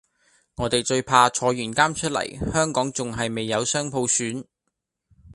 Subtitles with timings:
[0.55, 4.45] 我地最怕坐完監出黎香港仲係未有雙普選